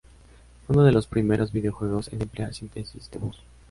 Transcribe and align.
Fue 0.65 0.73
uno 0.75 0.83
de 0.83 0.91
los 0.93 1.05
primeros 1.05 1.51
videojuegos 1.51 2.11
en 2.11 2.23
emplear 2.23 2.55
síntesis 2.55 3.11
de 3.11 3.19
voz. 3.19 3.37